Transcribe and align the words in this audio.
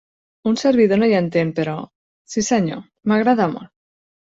Un 0.51 0.55
servidor 0.61 0.97
no 1.01 1.09
hi 1.11 1.13
entén, 1.17 1.51
però... 1.59 1.77
si 2.33 2.45
senyor. 2.49 2.83
M'agrada 3.13 3.51
molt. 3.55 3.75